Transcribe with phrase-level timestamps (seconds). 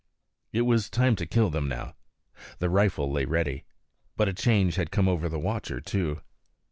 [0.51, 1.93] It was time to kill them now.
[2.57, 3.65] The rifle lay ready.
[4.17, 6.21] But a change had come over the watcher too.